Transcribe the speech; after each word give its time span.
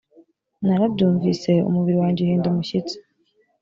narabyumvise 0.65 1.51
umubiri 1.69 1.97
wanjye 2.01 2.21
uhinda 2.23 2.47
umushyitsi 2.49 2.95